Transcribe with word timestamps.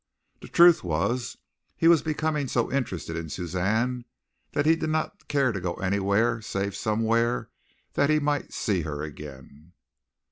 The 0.41 0.47
truth 0.47 0.83
was 0.83 1.37
he 1.77 1.87
was 1.87 2.01
becoming 2.01 2.47
so 2.47 2.71
interested 2.71 3.15
in 3.15 3.29
Suzanne 3.29 4.05
that 4.53 4.65
he 4.65 4.75
did 4.75 4.89
not 4.89 5.27
care 5.27 5.51
to 5.51 5.61
go 5.61 5.75
anywhere 5.75 6.41
save 6.41 6.75
somewhere 6.75 7.51
that 7.93 8.09
he 8.09 8.19
might 8.19 8.51
see 8.51 8.81
her 8.81 9.03
again. 9.03 9.73